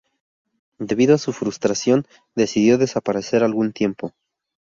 Debido 0.79 1.13
a 1.13 1.19
su 1.19 1.31
frustración, 1.31 2.07
decidió 2.33 2.79
desaparecer 2.79 3.43
algún 3.43 3.71
tiempo. 3.71 4.15